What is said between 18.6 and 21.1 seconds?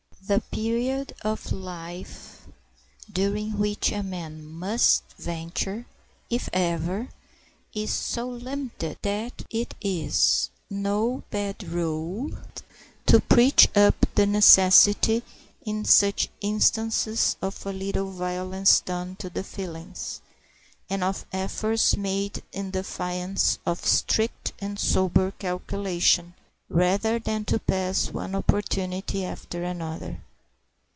done to the feelings, and